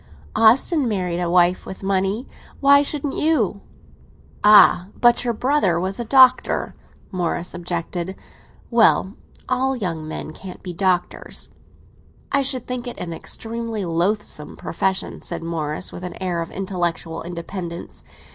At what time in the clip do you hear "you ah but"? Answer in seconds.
3.13-5.23